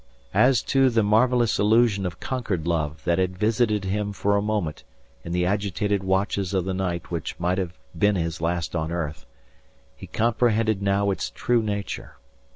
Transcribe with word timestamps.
As 0.33 0.63
to 0.63 0.89
the 0.89 1.03
marvellous 1.03 1.59
illusion 1.59 2.07
of 2.07 2.19
conquered 2.19 2.65
love 2.65 3.03
that 3.03 3.19
had 3.19 3.37
visited 3.37 3.85
him 3.85 4.13
for 4.13 4.35
a 4.35 4.41
moment 4.41 4.83
in 5.23 5.31
the 5.31 5.45
agitated 5.45 6.01
watches 6.03 6.55
of 6.55 6.65
the 6.65 6.73
night 6.73 7.11
which 7.11 7.39
might 7.39 7.59
have 7.59 7.77
been 7.95 8.15
his 8.15 8.41
last 8.41 8.75
on 8.75 8.91
earth, 8.91 9.27
he 9.95 10.07
comprehended 10.07 10.81
now 10.81 11.11
its 11.11 11.29
true 11.29 11.61
nature. 11.61 12.15